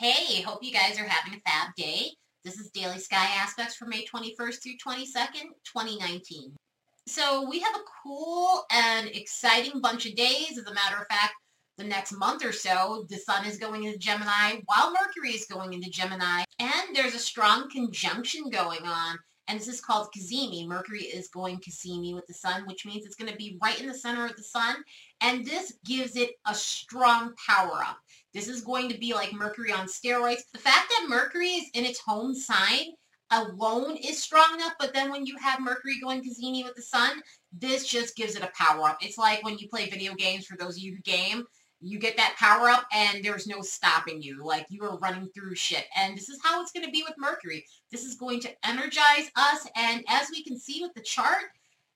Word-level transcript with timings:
Hey, 0.00 0.40
hope 0.40 0.64
you 0.64 0.72
guys 0.72 0.98
are 0.98 1.04
having 1.04 1.38
a 1.38 1.50
fab 1.50 1.74
day. 1.76 2.12
This 2.42 2.56
is 2.56 2.70
Daily 2.70 2.98
Sky 2.98 3.22
Aspects 3.36 3.74
for 3.74 3.84
May 3.84 4.06
21st 4.06 4.62
through 4.62 4.78
22nd, 4.82 5.50
2019. 5.62 6.56
So 7.06 7.46
we 7.46 7.60
have 7.60 7.74
a 7.74 7.84
cool 8.02 8.64
and 8.72 9.08
exciting 9.08 9.82
bunch 9.82 10.06
of 10.06 10.14
days. 10.16 10.56
As 10.56 10.64
a 10.64 10.72
matter 10.72 10.96
of 10.96 11.06
fact, 11.10 11.34
the 11.76 11.84
next 11.84 12.12
month 12.12 12.42
or 12.42 12.52
so, 12.52 13.04
the 13.10 13.18
sun 13.18 13.44
is 13.44 13.58
going 13.58 13.84
into 13.84 13.98
Gemini 13.98 14.60
while 14.64 14.90
Mercury 14.90 15.34
is 15.34 15.44
going 15.44 15.74
into 15.74 15.90
Gemini. 15.90 16.44
And 16.58 16.96
there's 16.96 17.14
a 17.14 17.18
strong 17.18 17.68
conjunction 17.68 18.48
going 18.48 18.86
on. 18.86 19.18
And 19.50 19.58
this 19.58 19.66
is 19.66 19.80
called 19.80 20.10
Cazimi. 20.16 20.64
Mercury 20.64 21.02
is 21.02 21.26
going 21.26 21.58
Cazimi 21.58 22.14
with 22.14 22.24
the 22.28 22.34
sun, 22.34 22.62
which 22.66 22.86
means 22.86 23.04
it's 23.04 23.16
going 23.16 23.32
to 23.32 23.36
be 23.36 23.58
right 23.60 23.80
in 23.80 23.88
the 23.88 23.94
center 23.94 24.24
of 24.24 24.36
the 24.36 24.44
sun. 24.44 24.76
And 25.22 25.44
this 25.44 25.72
gives 25.84 26.14
it 26.14 26.30
a 26.46 26.54
strong 26.54 27.34
power 27.48 27.82
up. 27.84 27.98
This 28.32 28.46
is 28.46 28.60
going 28.60 28.88
to 28.90 28.98
be 28.98 29.12
like 29.12 29.32
Mercury 29.32 29.72
on 29.72 29.88
steroids. 29.88 30.42
The 30.52 30.60
fact 30.60 30.88
that 30.90 31.08
Mercury 31.08 31.48
is 31.48 31.64
in 31.74 31.84
its 31.84 31.98
home 31.98 32.32
sign 32.32 32.92
alone 33.32 33.96
is 33.96 34.22
strong 34.22 34.54
enough, 34.54 34.74
but 34.78 34.94
then 34.94 35.10
when 35.10 35.26
you 35.26 35.36
have 35.38 35.60
Mercury 35.60 35.98
going 36.00 36.22
Cazimi 36.22 36.64
with 36.64 36.76
the 36.76 36.82
sun, 36.82 37.20
this 37.52 37.88
just 37.88 38.14
gives 38.14 38.36
it 38.36 38.44
a 38.44 38.52
power 38.56 38.88
up. 38.88 38.98
It's 39.00 39.18
like 39.18 39.42
when 39.42 39.58
you 39.58 39.68
play 39.68 39.90
video 39.90 40.14
games, 40.14 40.46
for 40.46 40.56
those 40.56 40.76
of 40.76 40.82
you 40.82 40.94
who 40.94 41.02
game, 41.02 41.44
you 41.80 41.98
get 41.98 42.16
that 42.16 42.36
power 42.38 42.68
up 42.68 42.86
and 42.92 43.24
there's 43.24 43.46
no 43.46 43.62
stopping 43.62 44.22
you. 44.22 44.44
Like 44.44 44.66
you 44.68 44.82
are 44.84 44.98
running 44.98 45.28
through 45.34 45.54
shit. 45.54 45.86
And 45.96 46.16
this 46.16 46.28
is 46.28 46.38
how 46.42 46.60
it's 46.60 46.72
going 46.72 46.84
to 46.84 46.92
be 46.92 47.02
with 47.02 47.14
Mercury. 47.18 47.64
This 47.90 48.04
is 48.04 48.16
going 48.16 48.40
to 48.40 48.68
energize 48.68 49.30
us. 49.36 49.66
And 49.76 50.04
as 50.08 50.28
we 50.30 50.44
can 50.44 50.58
see 50.58 50.82
with 50.82 50.94
the 50.94 51.02
chart, 51.02 51.44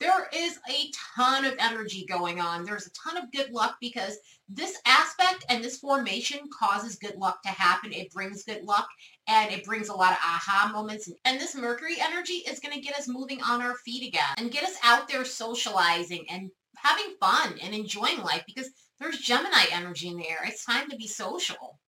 there 0.00 0.28
is 0.32 0.60
a 0.70 0.90
ton 1.16 1.44
of 1.44 1.56
energy 1.58 2.06
going 2.06 2.40
on. 2.40 2.64
There's 2.64 2.86
a 2.86 2.92
ton 2.92 3.16
of 3.16 3.32
good 3.32 3.50
luck 3.50 3.76
because 3.80 4.18
this 4.48 4.80
aspect 4.86 5.44
and 5.48 5.62
this 5.62 5.78
formation 5.78 6.38
causes 6.56 6.96
good 6.96 7.16
luck 7.16 7.42
to 7.42 7.48
happen. 7.48 7.92
It 7.92 8.12
brings 8.12 8.44
good 8.44 8.62
luck 8.62 8.88
and 9.26 9.50
it 9.52 9.64
brings 9.64 9.88
a 9.88 9.94
lot 9.94 10.12
of 10.12 10.18
aha 10.18 10.70
moments. 10.72 11.10
And 11.24 11.40
this 11.40 11.56
Mercury 11.56 11.96
energy 12.00 12.44
is 12.48 12.60
going 12.60 12.74
to 12.74 12.80
get 12.80 12.96
us 12.96 13.08
moving 13.08 13.42
on 13.42 13.60
our 13.60 13.74
feet 13.76 14.06
again 14.06 14.34
and 14.36 14.52
get 14.52 14.62
us 14.62 14.76
out 14.84 15.08
there 15.08 15.24
socializing 15.24 16.26
and 16.30 16.50
having 16.82 17.14
fun 17.20 17.58
and 17.62 17.74
enjoying 17.74 18.18
life 18.22 18.44
because 18.46 18.70
there's 18.98 19.18
Gemini 19.18 19.64
energy 19.72 20.08
in 20.08 20.16
the 20.16 20.28
air. 20.28 20.40
It's 20.44 20.64
time 20.64 20.88
to 20.90 20.96
be 20.96 21.06
social. 21.06 21.78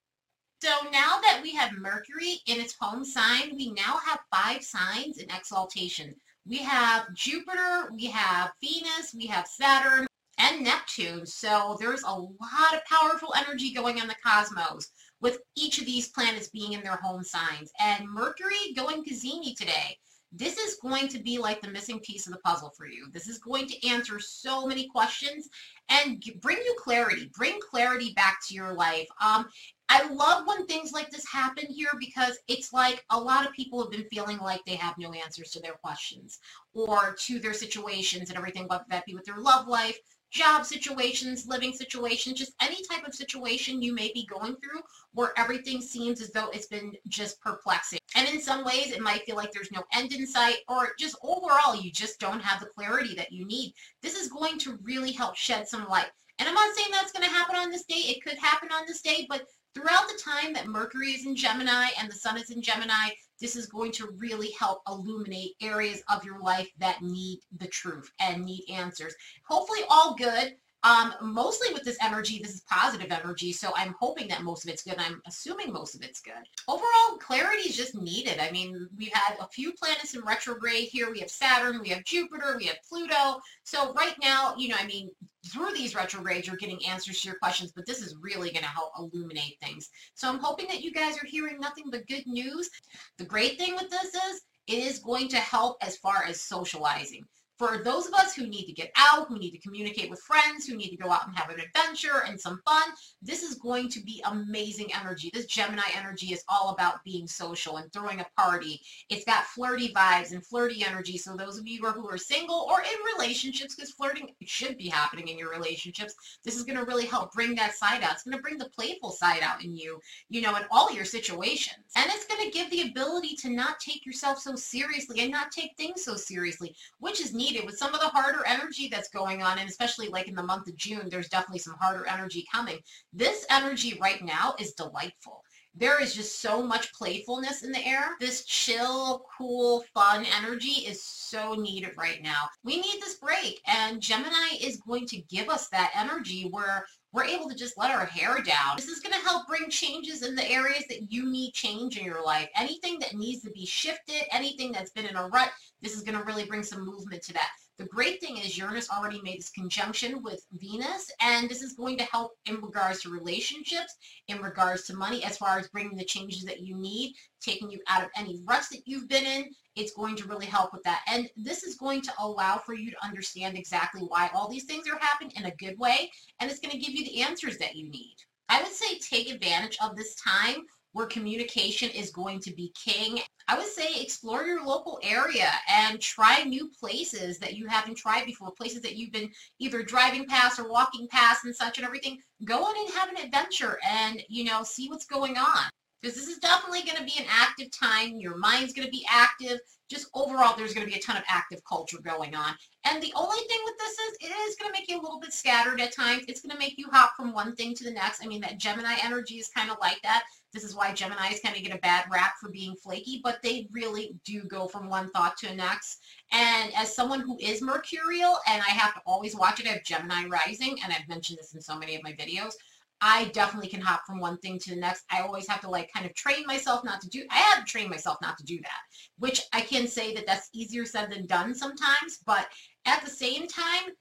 So 0.63 0.71
now 0.93 1.19
that 1.23 1.41
we 1.43 1.55
have 1.55 1.73
Mercury 1.73 2.41
in 2.47 2.61
its 2.61 2.77
home 2.79 3.05
sign, 3.05 3.57
we 3.57 3.73
now 3.73 3.99
have 4.05 4.21
five 4.33 4.63
signs 4.63 5.19
in 5.19 5.31
exaltation. 5.31 6.15
We 6.47 6.59
have 6.59 7.13
Jupiter, 7.15 7.91
we 7.95 8.07
have 8.07 8.53
Venus, 8.63 9.15
we 9.17 9.27
have 9.27 9.47
Saturn, 9.47 10.07
and 10.39 10.63
Neptune. 10.63 11.27
So 11.27 11.77
there's 11.81 12.03
a 12.03 12.13
lot 12.13 12.75
of 12.75 12.85
powerful 12.85 13.33
energy 13.37 13.73
going 13.73 14.01
on 14.01 14.09
the 14.09 14.15
cosmos 14.25 14.89
with 15.21 15.39
each 15.57 15.79
of 15.79 15.87
these 15.87 16.09
planets 16.09 16.49
being 16.49 16.73
in 16.73 16.83
their 16.83 16.97
home 16.97 17.23
signs. 17.23 17.71
And 17.81 18.09
Mercury 18.09 18.75
going 18.77 19.05
Cazimi 19.05 19.57
today 19.57 19.97
this 20.33 20.59
is 20.59 20.77
going 20.81 21.09
to 21.09 21.19
be 21.19 21.39
like 21.39 21.61
the 21.61 21.71
missing 21.71 21.99
piece 22.01 22.27
of 22.27 22.33
the 22.33 22.39
puzzle 22.41 22.73
for 22.77 22.87
you. 22.87 23.09
This 23.13 23.27
is 23.27 23.39
going 23.39 23.67
to 23.67 23.89
answer 23.89 24.21
so 24.21 24.67
many 24.67 24.87
questions 24.87 25.49
and 25.89 26.23
bring 26.41 26.59
you 26.59 26.77
clarity, 26.79 27.31
bring 27.37 27.59
clarity 27.61 28.13
back 28.15 28.39
to 28.47 28.55
your 28.55 28.73
life. 28.73 29.09
Um, 29.21 29.49
I 29.89 30.07
love 30.07 30.47
when 30.47 30.67
things 30.67 30.93
like 30.93 31.11
this 31.11 31.27
happen 31.27 31.67
here 31.67 31.91
because 31.99 32.39
it's 32.47 32.73
like 32.73 33.05
a 33.11 33.19
lot 33.19 33.45
of 33.45 33.53
people 33.53 33.83
have 33.83 33.91
been 33.91 34.07
feeling 34.09 34.39
like 34.39 34.65
they 34.65 34.77
have 34.77 34.97
no 34.99 35.13
answers 35.13 35.51
to 35.51 35.61
their 35.61 35.73
questions 35.73 36.39
or 36.75 37.17
to 37.19 37.41
their 37.41 37.55
situations 37.55 38.29
and 38.29 38.39
everything, 38.39 38.69
whether 38.69 38.85
that 38.89 39.05
be 39.05 39.17
with 39.17 39.25
their 39.25 39.39
love 39.39 39.67
life, 39.67 39.99
job 40.31 40.65
situations, 40.65 41.47
living 41.47 41.73
situations, 41.73 42.39
just 42.39 42.55
any 42.61 42.79
type 42.91 43.07
of 43.07 43.15
situation 43.15 43.83
you 43.83 43.95
may 43.95 44.11
be 44.13 44.27
going 44.27 44.57
through 44.57 44.81
where 45.13 45.33
everything 45.37 45.81
seems 45.81 46.21
as 46.21 46.31
though 46.31 46.49
it's 46.51 46.67
been 46.67 46.93
just 47.09 47.41
perplexing. 47.41 47.99
And 48.15 48.29
in 48.29 48.41
some 48.41 48.65
ways, 48.65 48.93
it 48.93 49.01
might 49.01 49.25
feel 49.25 49.37
like 49.37 49.53
there's 49.53 49.73
no 49.73 49.83
end 49.93 50.13
in 50.13 50.27
sight 50.27 50.59
or 50.69 50.91
just 50.99 51.17
overall, 51.23 51.75
you 51.75 51.91
just 51.91 52.21
don't 52.21 52.43
have 52.43 52.61
the 52.61 52.67
clarity 52.67 53.15
that 53.17 53.33
you 53.33 53.45
need. 53.45 53.75
This 54.03 54.17
is 54.17 54.29
going 54.29 54.59
to 54.59 54.79
really 54.83 55.13
help 55.13 55.37
shed 55.37 55.69
some 55.69 55.89
light. 55.89 56.11
And 56.39 56.49
I'm 56.49 56.55
not 56.55 56.75
saying 56.75 56.89
that's 56.91 57.13
going 57.13 57.29
to 57.29 57.35
happen 57.35 57.57
on 57.57 57.71
this 57.71 57.85
day. 57.85 57.97
It 57.97 58.25
could 58.25 58.39
happen 58.39 58.71
on 58.73 58.85
this 58.87 59.03
day, 59.03 59.27
but 59.29 59.43
throughout 59.75 60.09
the 60.09 60.21
time 60.23 60.53
that 60.53 60.67
Mercury 60.67 61.13
is 61.13 61.27
in 61.27 61.37
Gemini 61.37 61.89
and 61.99 62.11
the 62.11 62.15
Sun 62.15 62.39
is 62.39 62.51
in 62.51 62.63
Gemini, 62.63 63.11
this 63.41 63.57
is 63.57 63.67
going 63.67 63.93
to 63.93 64.15
really 64.19 64.51
help 64.59 64.83
illuminate 64.89 65.53
areas 65.63 66.03
of 66.09 66.25
your 66.25 66.39
life 66.41 66.69
that 66.79 67.03
need 67.03 67.41
the 67.59 67.69
truth 67.69 68.11
and 68.21 68.45
need 68.45 68.65
answers. 68.71 69.15
Hopefully 69.45 69.81
all 69.89 70.15
good. 70.15 70.57
Um, 70.83 71.15
mostly 71.21 71.73
with 71.75 71.83
this 71.83 71.99
energy, 72.03 72.41
this 72.43 72.55
is 72.55 72.63
positive 72.63 73.13
energy, 73.13 73.53
so 73.53 73.71
I'm 73.77 73.95
hoping 74.01 74.29
that 74.29 74.43
most 74.43 74.65
of 74.65 74.71
it's 74.71 74.83
good. 74.83 74.95
I'm 74.97 75.21
assuming 75.27 75.73
most 75.73 75.95
of 75.95 76.03
it's 76.03 76.21
good. 76.21 76.33
Overall, 76.69 77.19
clarity 77.19 77.69
is 77.69 77.77
just 77.77 77.95
needed. 77.95 78.39
I 78.39 78.51
mean, 78.51 78.89
we've 78.97 79.13
had 79.13 79.37
a 79.41 79.49
few 79.49 79.73
planets 79.75 80.15
in 80.15 80.23
retrograde 80.23 80.89
here. 80.89 81.11
We 81.11 81.21
have 81.21 81.31
Saturn, 81.31 81.81
we 81.83 81.91
have 81.91 82.05
Jupiter, 82.05 82.57
we 82.57 82.67
have 82.67 82.79
Pluto. 82.89 83.41
So 83.65 83.93
right 83.93 84.15
now, 84.23 84.55
you 84.57 84.69
know, 84.69 84.77
I 84.79 84.87
mean, 84.87 85.11
through 85.53 85.73
these 85.75 85.95
retrogrades, 85.95 86.47
you're 86.47 86.57
getting 86.57 86.85
answers 86.87 87.21
to 87.21 87.29
your 87.29 87.39
questions, 87.39 87.73
but 87.73 87.87
this 87.87 88.01
is 88.01 88.17
really 88.21 88.51
going 88.51 88.65
to 88.65 88.71
help 88.71 88.93
illuminate 88.99 89.59
things. 89.63 89.91
So 90.15 90.29
I'm 90.29 90.39
hoping 90.39 90.67
that 90.69 90.83
you 90.83 90.93
guys 90.93 91.17
are 91.17 91.27
hearing 91.27 91.61
nothing 91.61 91.85
but 91.91 92.07
good 92.07 92.27
news. 92.27 92.71
The 93.19 93.25
great 93.25 93.59
thing 93.59 93.75
with 93.75 93.91
this 93.91 94.15
is 94.15 94.43
it 94.67 94.79
is 94.79 94.99
going 94.99 95.29
to 95.29 95.39
help 95.39 95.77
as 95.83 95.99
far 95.99 96.25
as 96.27 96.41
socializing 96.41 97.25
for 97.61 97.77
those 97.77 98.07
of 98.07 98.15
us 98.15 98.35
who 98.35 98.47
need 98.47 98.65
to 98.65 98.73
get 98.73 98.91
out, 98.97 99.29
who 99.29 99.39
need 99.39 99.51
to 99.51 99.59
communicate 99.59 100.09
with 100.09 100.19
friends, 100.21 100.67
who 100.67 100.75
need 100.75 100.89
to 100.89 100.97
go 100.97 101.11
out 101.11 101.27
and 101.27 101.37
have 101.37 101.51
an 101.51 101.61
adventure 101.61 102.23
and 102.27 102.41
some 102.41 102.59
fun, 102.65 102.89
this 103.21 103.43
is 103.43 103.57
going 103.57 103.91
to 103.91 104.01
be 104.01 104.23
amazing 104.25 104.91
energy. 104.99 105.31
This 105.35 105.45
Gemini 105.45 105.83
energy 105.95 106.33
is 106.33 106.43
all 106.49 106.71
about 106.71 107.05
being 107.05 107.27
social 107.27 107.77
and 107.77 107.93
throwing 107.93 108.21
a 108.21 108.27
party. 108.35 108.81
It's 109.11 109.27
got 109.27 109.45
flirty 109.45 109.93
vibes 109.93 110.33
and 110.33 110.45
flirty 110.47 110.83
energy. 110.87 111.19
So 111.19 111.37
those 111.37 111.59
of 111.59 111.69
you 111.69 111.85
who 111.85 112.09
are 112.09 112.17
single 112.17 112.67
or 112.71 112.81
in 112.81 113.19
relationships, 113.19 113.75
because 113.75 113.91
flirting 113.91 114.31
should 114.47 114.79
be 114.79 114.89
happening 114.89 115.29
in 115.29 115.37
your 115.37 115.51
relationships, 115.51 116.15
this 116.43 116.57
is 116.57 116.63
going 116.63 116.79
to 116.79 116.87
really 116.87 117.05
help 117.05 117.31
bring 117.35 117.55
that 117.57 117.75
side 117.75 118.03
out. 118.03 118.15
It's 118.15 118.23
going 118.23 118.39
to 118.39 118.43
bring 118.43 118.57
the 118.57 118.71
playful 118.71 119.11
side 119.11 119.43
out 119.43 119.63
in 119.63 119.77
you, 119.77 120.01
you 120.31 120.41
know, 120.41 120.57
in 120.57 120.63
all 120.71 120.91
your 120.95 121.05
situations. 121.05 121.85
And 121.95 122.11
it's 122.11 122.25
going 122.25 122.43
to 122.43 122.57
give 122.57 122.71
the 122.71 122.89
ability 122.89 123.37
to 123.41 123.51
not 123.51 123.81
take 123.81 124.07
yourself 124.07 124.39
so 124.39 124.57
seriously 124.57 125.21
and 125.21 125.31
not 125.31 125.53
take 125.53 125.77
things 125.77 126.05
so 126.05 126.15
seriously, 126.15 126.75
which 127.01 127.21
is 127.21 127.35
neat 127.35 127.50
needed 127.51 127.67
with 127.67 127.79
some 127.79 127.95
of 127.95 128.01
the 128.01 128.07
harder 128.07 128.47
energy 128.47 128.89
that's 128.89 129.09
going 129.09 129.43
on, 129.43 129.59
and 129.59 129.69
especially 129.69 130.09
like 130.09 130.29
in 130.29 130.35
the 130.35 130.43
month 130.43 130.69
of 130.69 130.77
June, 130.77 131.09
there's 131.11 131.29
definitely 131.29 131.59
some 131.59 131.75
harder 131.81 132.07
energy 132.07 132.47
coming. 132.53 132.79
This 133.13 133.45
energy 133.51 133.99
right 134.01 134.23
now 134.25 134.55
is 134.59 134.73
delightful. 134.73 135.43
There 135.75 136.03
is 136.03 136.15
just 136.15 136.41
so 136.41 136.63
much 136.63 136.93
playfulness 136.93 137.63
in 137.63 137.71
the 137.71 137.87
air. 137.87 138.17
This 138.19 138.45
chill, 138.45 139.25
cool, 139.39 139.85
fun 139.95 140.27
energy 140.39 140.85
is 140.87 141.05
so 141.05 141.55
needed 141.55 141.93
right 141.97 142.21
now. 142.23 142.49
We 142.65 142.77
need 142.77 143.01
this 143.01 143.19
break, 143.19 143.61
and 143.67 144.01
Gemini 144.01 144.57
is 144.61 144.83
going 144.87 145.07
to 145.07 145.23
give 145.31 145.49
us 145.49 145.69
that 145.69 145.93
energy 145.95 146.49
where 146.51 146.85
we're 147.13 147.25
able 147.25 147.49
to 147.49 147.55
just 147.55 147.79
let 147.79 147.93
our 147.93 148.05
hair 148.05 148.41
down. 148.43 148.77
This 148.77 148.89
is 148.89 149.01
going 149.01 149.15
to 149.15 149.27
help 149.27 149.47
bring 149.47 149.71
changes 149.71 150.23
in 150.23 150.35
the 150.35 150.49
areas 150.51 150.85
that 150.89 151.11
you 151.11 151.31
need 151.31 151.53
change 151.53 151.97
in 151.97 152.05
your 152.05 152.25
life. 152.25 152.49
Anything 152.57 152.99
that 153.01 153.15
needs 153.15 153.43
to 153.43 153.51
be 153.51 153.67
shifted, 153.67 154.23
anything 154.33 154.73
that's 154.73 154.91
been 154.91 155.07
in 155.07 155.17
a 155.17 155.29
rut, 155.29 155.51
this 155.83 155.95
is 155.95 156.03
going 156.03 156.19
to 156.19 156.25
really 156.25 156.45
bring 156.45 156.63
some 156.63 156.85
movement 156.85 157.23
to 157.23 157.33
that. 157.33 157.49
The 157.81 157.87
great 157.87 158.21
thing 158.21 158.37
is 158.37 158.59
Uranus 158.59 158.91
already 158.91 159.23
made 159.23 159.39
this 159.39 159.49
conjunction 159.49 160.23
with 160.23 160.45
Venus, 160.53 161.11
and 161.23 161.49
this 161.49 161.63
is 161.63 161.73
going 161.73 161.97
to 161.97 162.05
help 162.05 162.33
in 162.45 162.61
regards 162.61 163.01
to 163.01 163.09
relationships, 163.09 163.97
in 164.29 164.43
regards 164.43 164.85
to 164.85 164.95
money, 164.95 165.25
as 165.25 165.39
far 165.39 165.59
as 165.59 165.69
bringing 165.69 165.97
the 165.97 166.05
changes 166.05 166.45
that 166.45 166.61
you 166.61 166.77
need, 166.77 167.15
taking 167.41 167.71
you 167.71 167.81
out 167.89 168.05
of 168.05 168.11
any 168.17 168.39
ruts 168.45 168.69
that 168.69 168.83
you've 168.85 169.09
been 169.09 169.25
in. 169.25 169.49
It's 169.77 169.95
going 169.95 170.15
to 170.17 170.29
really 170.29 170.45
help 170.45 170.75
with 170.75 170.83
that. 170.83 171.01
And 171.11 171.31
this 171.39 171.63
is 171.63 171.77
going 171.77 172.03
to 172.03 172.13
allow 172.19 172.59
for 172.59 172.75
you 172.75 172.91
to 172.91 173.03
understand 173.03 173.57
exactly 173.57 174.03
why 174.03 174.29
all 174.35 174.51
these 174.51 174.65
things 174.65 174.87
are 174.87 174.99
happening 174.99 175.33
in 175.37 175.47
a 175.47 175.57
good 175.57 175.79
way, 175.79 176.11
and 176.39 176.51
it's 176.51 176.61
going 176.61 176.73
to 176.73 176.79
give 176.79 176.95
you 176.95 177.07
the 177.07 177.23
answers 177.23 177.57
that 177.57 177.77
you 177.77 177.89
need. 177.89 178.17
I 178.51 178.61
would 178.63 178.73
say 178.73 178.99
take 178.99 179.31
advantage 179.31 179.79
of 179.83 179.97
this 179.97 180.15
time 180.17 180.67
where 180.93 181.07
communication 181.07 181.91
is 181.91 182.11
going 182.11 182.41
to 182.41 182.53
be 182.53 182.73
king. 182.75 183.21
I 183.49 183.57
would 183.57 183.67
say 183.67 184.01
explore 184.01 184.45
your 184.45 184.65
local 184.65 184.99
area 185.03 185.51
and 185.69 186.01
try 186.01 186.43
new 186.43 186.69
places 186.69 187.39
that 187.39 187.55
you 187.57 187.67
haven't 187.67 187.97
tried 187.97 188.27
before, 188.27 188.51
places 188.53 188.83
that 188.83 188.97
you've 188.97 189.13
been 189.13 189.31
either 189.59 189.83
driving 189.83 190.27
past 190.27 190.59
or 190.59 190.69
walking 190.69 191.09
past 191.09 191.45
and 191.45 191.55
such 191.55 191.79
and 191.79 191.87
everything. 191.87 192.19
Go 192.45 192.65
on 192.65 192.75
and 192.79 192.95
have 192.95 193.09
an 193.09 193.25
adventure 193.25 193.79
and, 193.89 194.23
you 194.29 194.45
know, 194.45 194.63
see 194.63 194.89
what's 194.89 195.07
going 195.07 195.37
on. 195.37 195.71
Because 196.01 196.17
this 196.17 196.29
is 196.29 196.39
definitely 196.39 196.83
going 196.83 196.97
to 196.97 197.05
be 197.05 197.19
an 197.19 197.29
active 197.29 197.71
time. 197.71 198.17
Your 198.17 198.37
mind's 198.37 198.73
going 198.73 198.87
to 198.87 198.91
be 198.91 199.05
active. 199.11 199.59
Just 199.91 200.09
overall, 200.15 200.57
there's 200.57 200.73
going 200.73 200.87
to 200.87 200.91
be 200.91 200.99
a 200.99 201.03
ton 201.03 201.17
of 201.17 201.25
active 201.29 201.61
culture 201.69 201.99
going 202.03 202.35
on. 202.35 202.55
And 202.85 203.03
the 203.03 203.13
only 203.15 203.37
thing 203.37 203.59
with 203.65 203.75
this 203.77 203.93
is 203.93 204.17
it 204.21 204.35
is 204.49 204.57
going 204.57 204.73
to 204.73 204.81
make 204.81 204.89
you 204.89 204.99
a 204.99 205.03
little 205.03 205.21
bit 205.21 205.35
scattered 205.35 205.79
at 205.81 205.95
times. 205.95 206.25
It's 206.27 206.41
going 206.41 206.53
to 206.53 206.59
make 206.59 206.79
you 206.79 206.87
hop 206.91 207.13
from 207.17 207.35
one 207.35 207.55
thing 207.55 207.75
to 207.75 207.85
the 207.85 207.91
next. 207.91 208.25
I 208.25 208.29
mean, 208.29 208.41
that 208.41 208.59
Gemini 208.59 208.97
energy 209.05 209.35
is 209.35 209.49
kind 209.49 209.71
of 209.71 209.77
like 209.81 210.01
that. 210.03 210.23
This 210.53 210.65
is 210.65 210.75
why 210.75 210.91
Geminis 210.93 211.43
kind 211.43 211.57
of 211.57 211.63
get 211.63 211.75
a 211.75 211.81
bad 211.81 212.07
rap 212.11 212.35
for 212.41 212.51
being 212.51 212.75
flaky, 212.75 213.21
but 213.23 213.41
they 213.43 213.69
really 213.71 214.17
do 214.25 214.43
go 214.45 214.67
from 214.67 214.89
one 214.89 215.11
thought 215.11 215.37
to 215.39 215.49
the 215.49 215.55
next. 215.55 216.01
And 216.33 216.73
as 216.75 216.95
someone 216.95 217.21
who 217.21 217.39
is 217.41 217.63
mercurial, 217.63 218.39
and 218.49 218.61
I 218.63 218.71
have 218.71 218.95
to 218.95 219.01
always 219.07 219.37
watch 219.37 219.61
it, 219.61 219.67
I 219.67 219.71
have 219.71 219.85
Gemini 219.85 220.27
rising, 220.27 220.79
and 220.83 220.93
I've 220.93 221.09
mentioned 221.09 221.39
this 221.39 221.55
in 221.55 221.61
so 221.61 221.79
many 221.79 221.95
of 221.95 222.03
my 222.03 222.13
videos, 222.13 222.53
I 223.01 223.27
definitely 223.27 223.69
can 223.69 223.81
hop 223.81 224.03
from 224.07 224.21
one 224.21 224.37
thing 224.39 224.59
to 224.59 224.71
the 224.71 224.81
next. 224.81 225.05
I 225.11 225.21
always 225.21 225.49
have 225.49 225.61
to 225.63 225.71
like 225.71 225.91
kind 225.93 226.05
of 226.05 226.15
train 226.15 226.45
myself 226.47 226.85
not 226.85 227.01
to 227.01 227.09
do, 227.09 227.25
I 227.31 227.37
have 227.37 227.65
to 227.65 227.71
train 227.71 227.89
myself 227.89 228.19
not 228.21 228.37
to 228.39 228.45
do 228.45 228.59
that, 228.59 228.81
which 229.19 229.43
I 229.53 229.63
can 229.63 229.87
say 229.87 230.15
that 230.15 230.27
that's 230.27 230.51
easier 230.53 230.85
said 230.85 231.11
than 231.11 231.27
done 231.27 231.55
sometimes. 231.55 232.19
But 232.27 232.49
at 232.85 233.03
the 233.03 233.11
same 233.11 233.47
time, 233.47 233.93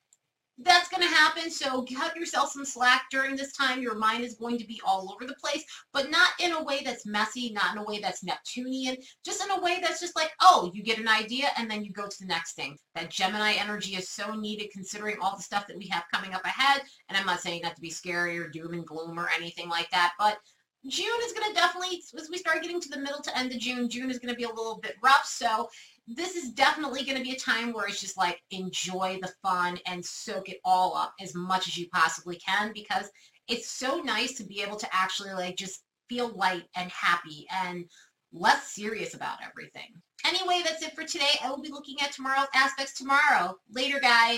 that's 0.62 0.90
going 0.90 1.02
to 1.02 1.16
happen. 1.16 1.50
So 1.50 1.84
cut 1.84 2.16
yourself 2.16 2.52
some 2.52 2.66
slack 2.66 3.06
during 3.12 3.36
this 3.36 3.54
time. 3.54 3.82
Your 3.82 3.96
mind 3.96 4.24
is 4.24 4.36
going 4.36 4.58
to 4.58 4.68
be 4.68 4.82
all 4.86 5.12
over 5.14 5.26
the 5.26 5.36
place, 5.36 5.64
but 5.94 6.10
not 6.10 6.30
in 6.40 6.52
a 6.52 6.64
way 6.64 6.82
that's 6.84 7.06
messy, 7.06 7.52
not 7.54 7.76
in 7.76 7.82
a 7.82 7.86
way 7.86 8.00
that's 8.00 8.24
Neptunian, 8.24 8.98
just 9.24 9.44
in 9.44 9.52
a 9.52 9.62
way 9.62 9.80
that's 9.82 10.02
just 10.02 10.16
like, 10.16 10.32
oh, 10.42 10.70
you 10.74 10.84
get 10.84 11.00
an 11.00 11.08
idea 11.08 11.48
and 11.58 11.70
then 11.70 11.84
you 11.84 11.94
go 11.94 12.08
to 12.08 12.20
the 12.20 12.26
next 12.26 12.54
thing. 12.54 12.78
That 12.96 13.10
Gemini 13.10 13.54
energy 13.54 13.96
is 13.96 14.10
so 14.10 14.34
needed 14.34 14.72
considering 14.72 15.18
all 15.22 15.38
the 15.38 15.44
stuff 15.44 15.68
that 15.68 15.78
we 15.78 15.88
have 15.88 16.04
coming 16.14 16.34
up 16.34 16.44
ahead. 16.44 16.82
And 17.08 17.18
I'm 17.18 17.26
not 17.26 17.42
saying 17.42 17.62
that 17.64 17.76
to 17.76 17.82
be 17.82 17.90
scary 17.90 18.38
or 18.38 18.50
doom 18.50 18.74
and 18.74 18.86
gloom 18.86 19.20
or 19.20 19.30
anything 19.36 19.70
like 19.70 19.90
that, 19.92 20.14
but 20.20 20.40
June 20.88 21.20
is 21.26 21.34
going 21.34 21.48
to 21.50 21.54
definitely, 21.54 22.02
as 22.18 22.30
we 22.32 22.38
start 22.38 22.62
getting 22.62 22.80
to 22.80 22.90
the 22.90 23.00
middle 23.00 23.22
to 23.22 23.38
end 23.38 23.52
of 23.52 23.60
June, 23.60 23.90
June 23.90 24.10
is 24.10 24.18
going 24.18 24.34
to 24.34 24.38
be 24.38 24.46
a 24.46 24.50
little 24.50 24.80
bit 24.82 24.96
rough. 25.04 25.26
So 25.26 25.68
this 26.12 26.36
is 26.36 26.52
definitely 26.52 27.04
going 27.04 27.18
to 27.18 27.24
be 27.24 27.34
a 27.34 27.40
time 27.40 27.72
where 27.72 27.88
it's 27.88 28.02
just 28.02 28.18
like 28.18 28.42
enjoy 28.50 29.20
the 29.22 29.32
fun 29.44 29.78
and 29.86 30.04
soak 30.04 30.50
it 30.50 30.58
all 30.66 30.96
up 30.96 31.14
as 31.22 31.36
much 31.36 31.68
as 31.68 31.78
you 31.78 31.88
possibly 31.94 32.36
can 32.38 32.72
because 32.74 33.10
it's 33.48 33.70
so 33.70 34.00
nice 34.00 34.34
to 34.34 34.44
be 34.44 34.62
able 34.62 34.76
to 34.76 34.88
actually 34.92 35.32
like 35.32 35.56
just 35.56 35.84
feel 36.10 36.30
light 36.30 36.64
and 36.76 36.90
happy 36.92 37.46
and 37.64 37.86
less 38.34 38.72
serious 38.72 39.14
about 39.14 39.38
everything. 39.48 39.90
Anyway, 40.26 40.62
that's 40.64 40.84
it 40.84 40.96
for 40.96 41.04
today. 41.04 41.38
I 41.44 41.50
will 41.50 41.62
be 41.62 41.70
looking 41.70 41.96
at 42.02 42.12
tomorrow's 42.12 42.48
aspects 42.54 42.98
tomorrow. 42.98 43.56
Later, 43.72 44.00
guys. 44.00 44.38